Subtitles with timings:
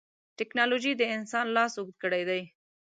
[0.37, 2.41] ټکنالوجي د انسان لاس اوږد کړی دی.